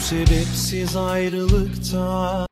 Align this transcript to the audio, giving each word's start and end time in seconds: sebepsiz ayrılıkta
sebepsiz 0.00 0.96
ayrılıkta 0.96 2.46